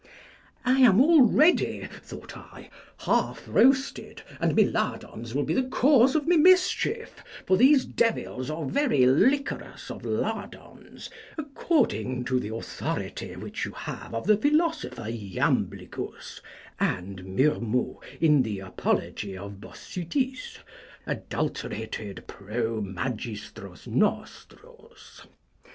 [0.65, 6.27] I am already, thought I, half roasted, and my lardons will be the cause of
[6.27, 13.63] my mischief; for these devils are very liquorous of lardons, according to the authority which
[13.63, 16.41] you have of the philosopher Jamblicus,
[16.79, 20.57] and Murmault, in the Apology of Bossutis,
[21.05, 25.27] adulterated pro magistros nostros.